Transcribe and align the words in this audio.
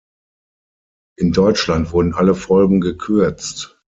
In 1.19 1.31
Deutschland 1.31 1.91
wurden 1.91 2.15
alle 2.15 2.33
Folgen 2.33 2.81
gekürzt. 2.81 3.79